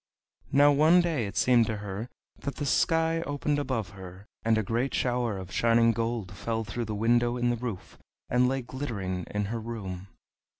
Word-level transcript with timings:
Now 0.51 0.71
one 0.71 0.99
day 0.99 1.27
it 1.27 1.37
seemed 1.37 1.67
to 1.67 1.77
her 1.77 2.09
that 2.39 2.55
the 2.55 2.65
sky 2.65 3.21
opened 3.21 3.59
above 3.59 3.89
her, 3.89 4.25
and 4.43 4.57
a 4.57 4.63
great 4.63 4.95
shower 4.95 5.37
of 5.37 5.51
shining 5.51 5.91
gold 5.91 6.31
fell 6.35 6.63
through 6.63 6.85
the 6.85 6.95
window 6.95 7.37
in 7.37 7.51
the 7.51 7.55
roof, 7.55 7.99
and 8.27 8.47
lay 8.49 8.63
glittering 8.63 9.25
in 9.29 9.45
her 9.53 9.59
room. 9.59 10.07